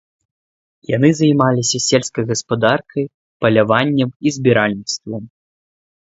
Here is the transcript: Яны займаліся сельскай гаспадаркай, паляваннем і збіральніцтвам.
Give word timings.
Яны 0.91 1.09
займаліся 1.17 1.81
сельскай 1.87 2.23
гаспадаркай, 2.31 3.03
паляваннем 3.45 4.09
і 4.27 4.33
збіральніцтвам. 4.39 5.23